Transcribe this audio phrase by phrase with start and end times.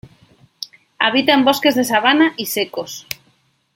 [0.99, 3.05] Habita en bosques de sabana y secos.